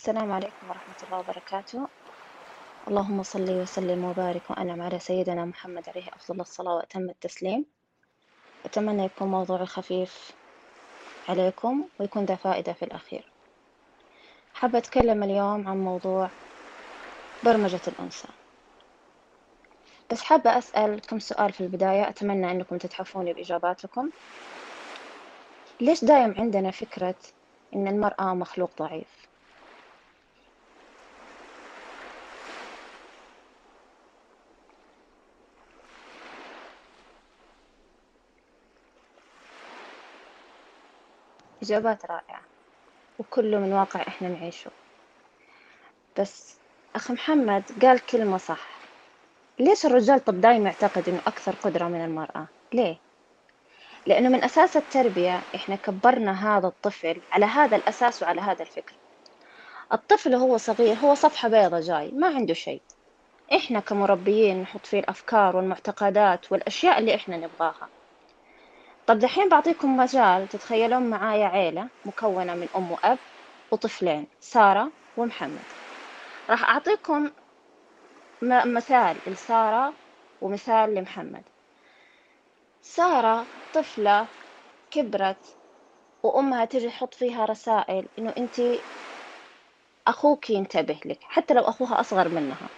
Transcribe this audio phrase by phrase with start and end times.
[0.00, 1.88] السلام عليكم ورحمة الله وبركاته.
[2.88, 7.66] اللهم صل وسلم وبارك وأنعم على سيدنا محمد عليه أفضل الصلاة وأتم التسليم.
[8.64, 10.32] أتمنى يكون موضوع خفيف
[11.28, 13.32] عليكم ويكون ذا فائدة في الأخير.
[14.54, 16.30] حابة أتكلم اليوم عن موضوع
[17.44, 18.28] برمجة الأنثى.
[20.10, 24.10] بس حابة أسأل كم سؤال في البداية أتمنى أنكم تتحفوني بإجاباتكم.
[25.80, 27.18] ليش دايم عندنا فكرة
[27.74, 29.29] إن المرأة مخلوق ضعيف؟
[41.62, 42.42] إجابات رائعة
[43.18, 44.70] وكله من واقع إحنا نعيشه.
[46.18, 46.60] بس
[46.96, 48.80] أخ محمد قال كلمة صح.
[49.58, 52.96] ليش الرجال طب دايم يعتقد إنه أكثر قدرة من المرأة؟ ليه؟
[54.06, 58.94] لأنه من أساس التربية إحنا كبرنا هذا الطفل على هذا الأساس وعلى هذا الفكر.
[59.92, 62.82] الطفل وهو صغير هو صفحة بيضة جاي ما عنده شيء.
[63.56, 67.90] إحنا كمربيين نحط فيه الأفكار والمعتقدات والأشياء اللي إحنا نبغاها.
[69.06, 73.18] طب دحين بعطيكم مجال تتخيلون معايا عيلة مكونة من أم وأب
[73.72, 75.72] وطفلين سارة ومحمد.
[76.50, 77.30] راح أعطيكم
[78.66, 79.96] مثال لسارة
[80.40, 81.48] ومثال لمحمد.
[82.82, 84.28] سارة طفلة
[84.90, 85.56] كبرت
[86.22, 88.56] وأمها تجي تحط فيها رسائل إنه أنت
[90.06, 92.70] أخوك ينتبه لك حتى لو أخوها أصغر منها.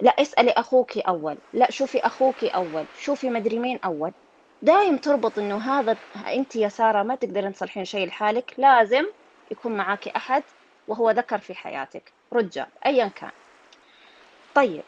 [0.00, 4.12] لا اسألي أخوك أول لا شوفي أخوك أول شوفي مدري مين أول.
[4.62, 9.04] دايم تربط إنه هذا أنت يا سارة ما تقدرين تصلحين شيء لحالك لازم
[9.50, 10.44] يكون معاك أحد
[10.86, 13.32] وهو ذكر في حياتك رجال أيا كان.
[14.54, 14.84] طيب.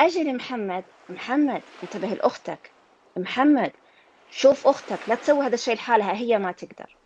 [0.00, 2.74] أجي لمحمد محمد انتبه لأختك.
[3.16, 3.72] محمد
[4.30, 6.96] شوف أختك لا تسوي هذا الشيء لحالها هي ما تقدر.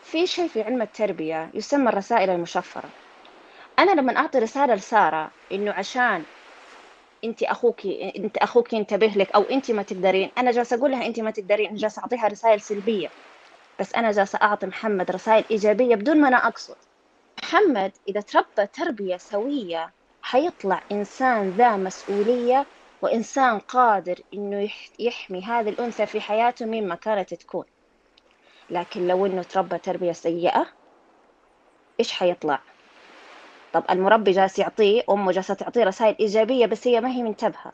[0.00, 2.92] في شيء في علم التربية يسمى الرسائل المشفرة.
[3.78, 6.26] أنا لما أعطي رسالة لسارة إنه عشان
[7.24, 10.32] أنت أخوك أنت أخوك ينتبه لك أو أنت ما تقدرين.
[10.38, 13.12] أنا جالسة أقول لها أنت ما تقدرين أنا جالسة أعطيها رسائل سلبية.
[13.80, 16.76] بس أنا جالسة أعطي محمد رسائل إيجابية بدون ما أنا أقصد.
[17.42, 22.68] محمد إذا تربى تربية سوية حيطلع إنسان ذا مسؤولية
[23.02, 27.64] وإنسان قادر إنه يحمي هذه الأنثى في حياته مين ما كانت تكون.
[28.70, 30.66] لكن لو إنه تربى تربية سيئة
[32.00, 32.64] إيش حيطلع؟
[33.72, 37.72] طب المربي جالس يعطيه أمه جالسة تعطيه رسائل إيجابية بس هي ما هي منتبهة.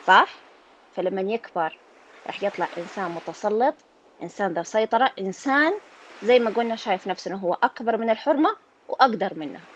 [0.00, 0.46] صح؟
[0.90, 1.80] فلما يكبر
[2.26, 3.84] راح يطلع إنسان متسلط
[4.22, 5.80] إنسان ذا سيطرة إنسان
[6.20, 8.56] زي ما قلنا شايف نفسه إنه هو أكبر من الحرمة
[8.88, 9.68] وأقدر منها.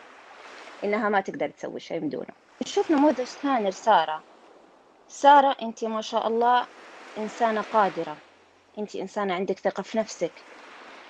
[0.85, 2.35] إنها ما تقدر تسوي شيء من دونه.
[2.67, 4.25] نشوف نموذج ثاني لسارة.
[5.09, 6.69] سارة أنت ما شاء الله
[7.19, 8.23] إنسانة قادرة.
[8.79, 10.47] أنت إنسانة عندك ثقة في نفسك.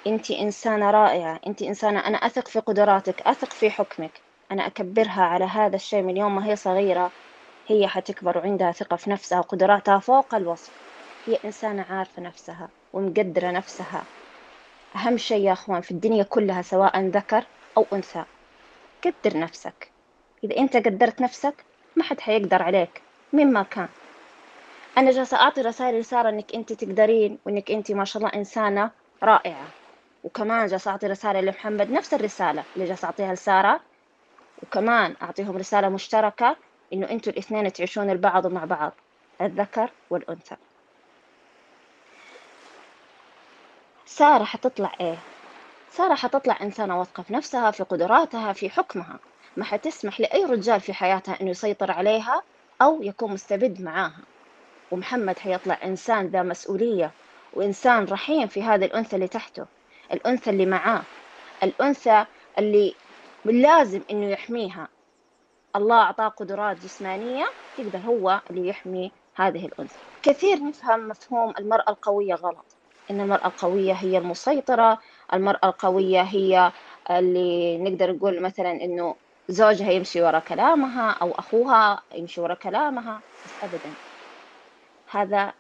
[0.06, 4.22] أنت إنسانة رائعة أنت إنسانة أنا أثق في قدراتك أثق في حكمك.
[4.50, 7.12] أنا أكبرها على هذا الشيء من يوم ما هي صغيرة
[7.66, 10.80] هي حتكبر وعندها ثقة في نفسها وقدراتها فوق الوصف.
[11.26, 14.08] هي إنسانة عارفة نفسها ومقدرة نفسها.
[14.96, 17.46] أهم شيء يا أخوان في الدنيا كلها سواء ذكر
[17.76, 18.24] أو أنثى
[19.04, 19.94] قدر نفسك.
[20.44, 23.88] إذا أنت قدرت نفسك ما حد حيقدر عليك مما كان.
[24.98, 28.92] أنا جالسة أعطي رسائل لسارة إنك أنت تقدرين وإنك أنت ما شاء الله إنسانة
[29.22, 29.81] رائعة.
[30.22, 33.80] وكمان جالسة أعطي رسالة لمحمد نفس الرسالة اللي جالسة أعطيها لسارة.
[34.56, 36.56] وكمان أعطيهم رسالة مشتركة
[36.92, 39.00] إنه أنتوا الاثنين تعيشون البعض مع بعض
[39.40, 40.56] الذكر والأنثى.
[44.06, 45.26] سارة حتطلع إيه؟
[45.88, 49.20] سارة حتطلع إنسانة واثقة في نفسها في قدراتها في حكمها.
[49.56, 52.42] ما حتسمح لأي رجال في حياتها إنه يسيطر عليها
[52.82, 54.26] أو يكون مستبد معاها.
[54.90, 57.16] ومحمد حيطلع إنسان ذا مسؤولية
[57.52, 59.81] وإنسان رحيم في هذه الأنثى اللي تحته.
[60.12, 61.06] الأنثى اللي معاه.
[61.62, 62.26] الأنثى
[62.58, 62.98] اللي
[63.44, 64.88] لازم إنه يحميها.
[65.76, 67.46] الله أعطاه قدرات جسمانية
[67.78, 69.98] يقدر هو اللي يحمي هذه الأنثى.
[70.22, 72.78] كثير نفهم مفهوم المرأة القوية غلط.
[73.10, 74.98] إن المرأة القوية هي المسيطرة
[75.34, 76.72] المرأة القوية هي
[77.10, 79.16] اللي نقدر نقول مثلا إنه
[79.48, 83.22] زوجها يمشي ورا كلامها أو أخوها يمشي ورا كلامها.
[83.44, 83.96] بس أبدا.
[85.10, 85.54] هذا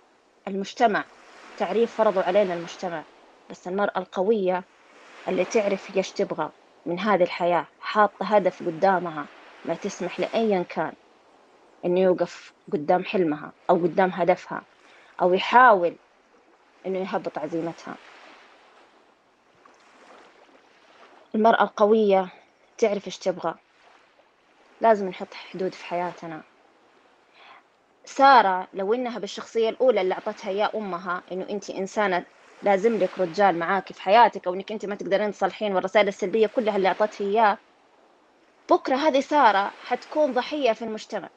[0.48, 1.04] المجتمع
[1.56, 3.11] تعريف فرضوا علينا المجتمع.
[3.52, 4.68] بس المرأة القوية
[5.28, 6.52] اللي تعرف إيش تبغى
[6.86, 9.28] من هذه الحياة حاطة هدف قدامها
[9.64, 10.92] ما تسمح لأيا كان
[11.84, 14.66] إنه يوقف قدام حلمها أو قدام هدفها
[15.22, 15.98] أو يحاول
[16.86, 17.98] إنه يهبط عزيمتها.
[21.34, 22.32] المرأة القوية
[22.78, 23.54] تعرف إيش تبغى.
[24.80, 26.44] لازم نحط حدود في حياتنا.
[28.04, 32.26] سارة لو إنها بالشخصية الأولى اللي أعطتها إياه أمها إنه أنت إنسانة
[32.62, 36.76] لازم لك رجال معاك في حياتك أو إنك أنت ما تقدرين تصلحين والرسائل السلبية كلها
[36.76, 37.58] اللي اعطته اياه
[38.70, 41.30] بكرة هذه سارة حتكون ضحية في المجتمع.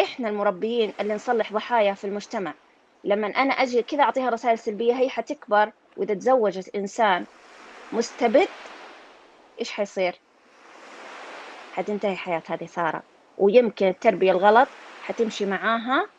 [0.00, 2.54] إحنا المربيين اللي نصلح ضحايا في المجتمع.
[3.04, 7.26] لما أنا أجي كذا أعطيها رسائل سلبية هي حتكبر وإذا تزوجت إنسان
[7.92, 8.48] مستبد
[9.60, 10.22] إيش حيصير؟
[11.70, 13.02] حتنتهي حياة هذه سارة.
[13.36, 14.68] ويمكن التربية الغلط
[15.00, 16.10] حتمشي معاها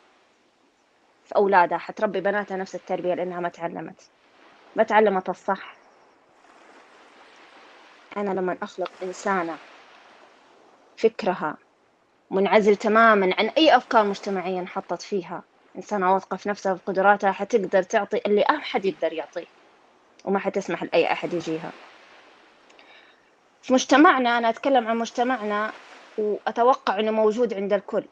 [1.24, 4.10] في أولادها حتربي بناتها نفس التربية لأنها ما تعلمت.
[4.76, 5.82] ما تعلمت الصح.
[8.16, 9.60] أنا لما أخلق إنسانة
[10.96, 11.58] فكرها
[12.30, 15.44] منعزل تماما عن أي أفكار مجتمعية انحطت فيها
[15.76, 19.46] إنسانة واثقة في نفسها وفي قدراتها حتقدر تعطي اللي أحد يقدر يعطيه.
[20.24, 21.72] وما حتسمح لأي أحد يجيها.
[23.62, 25.72] في مجتمعنا أنا أتكلم عن مجتمعنا
[26.16, 28.08] وأتوقع أنه موجود عند الكل.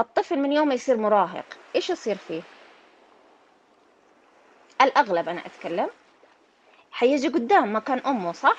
[0.00, 2.42] الطفل من يوم يصير مراهق إيش يصير فيه؟
[4.82, 5.90] الأغلب أنا أتكلم
[6.90, 8.56] حيجي قدام مكان أمه صح؟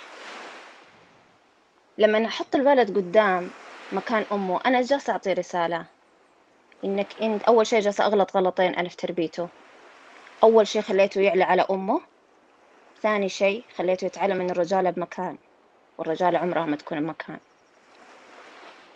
[1.98, 3.50] لما أحط الولد قدام
[3.92, 5.86] مكان أمه أنا جالسة أعطي رسالة
[6.84, 9.50] إنك أنت أول شيء جالسة أغلط غلطين أنا في تربيته
[10.44, 12.02] أول شيء خليته يعلى على أمه
[13.02, 15.38] ثاني شيء خليته يتعلم إن الرجالة بمكان
[15.98, 17.40] والرجالة عمرها ما تكون بمكان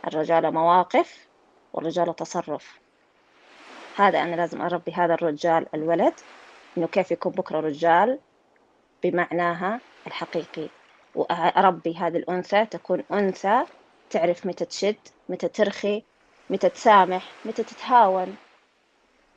[0.07, 1.30] الرجالة مواقف
[1.73, 2.81] والرجالة تصرف
[3.95, 6.19] هذا أنا لازم أربي هذا الرجال الولد
[6.77, 8.19] إنه كيف يكون بكرة رجال
[9.03, 10.69] بمعناها الحقيقي.
[11.15, 13.65] وأربي هذه الأنثى تكون أنثى
[14.09, 16.05] تعرف متى تشد متى ترخي
[16.49, 18.37] متى تسامح متى تتهاون.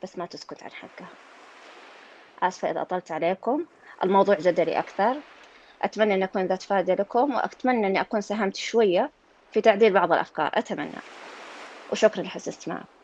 [0.03, 1.09] بس ما تسكت عن حقها.
[2.43, 3.65] آسفة إذا أطلت عليكم.
[4.03, 5.23] الموضوع جدلي أكثر.
[5.81, 9.11] أتمنى أن أكون ذات فائدة لكم وأتمنى أني أكون ساهمت شوية
[9.51, 10.51] في تعديل بعض الأفكار.
[10.53, 11.01] أتمنى.
[11.89, 12.94] وشكرا لحسن استماعكم